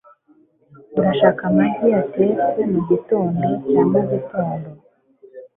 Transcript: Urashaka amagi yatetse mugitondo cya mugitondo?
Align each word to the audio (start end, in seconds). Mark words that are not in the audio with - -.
Urashaka 0.97 1.41
amagi 1.49 1.85
yatetse 1.95 2.59
mugitondo 2.71 3.43
cya 3.65 3.81
mugitondo? 3.91 4.69